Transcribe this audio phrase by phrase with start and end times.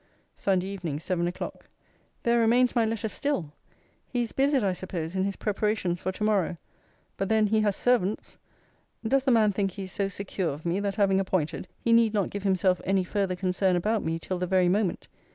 [0.35, 1.67] SUNDAY EVENING, SEVEN O'CLOCK.
[2.23, 3.51] There remains my letter still!
[4.07, 6.57] He is busied, I suppose, in his preparations for to morrow.
[7.17, 8.39] But then he has servants.
[9.07, 12.15] Does the man think he is so secure of me, that having appointed, he need
[12.15, 15.07] not give himself any further concern about me till the very moment?